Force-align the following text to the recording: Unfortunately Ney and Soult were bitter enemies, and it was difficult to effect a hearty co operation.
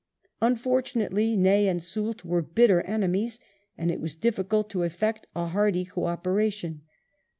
Unfortunately 0.41 1.37
Ney 1.37 1.67
and 1.67 1.79
Soult 1.79 2.25
were 2.25 2.41
bitter 2.41 2.81
enemies, 2.87 3.39
and 3.77 3.91
it 3.91 3.99
was 4.01 4.15
difficult 4.15 4.67
to 4.71 4.81
effect 4.81 5.27
a 5.35 5.45
hearty 5.49 5.85
co 5.85 6.05
operation. 6.07 6.81